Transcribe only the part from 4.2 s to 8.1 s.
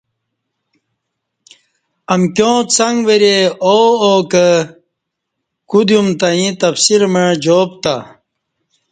کہ کُودئیم تہ ییں تفصیل مع جواب پتہ